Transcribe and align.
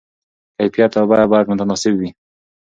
کیفیت 0.57 0.91
او 0.99 1.05
بیه 1.09 1.25
باید 1.31 1.49
متناسب 1.51 1.93
وي. 1.99 2.09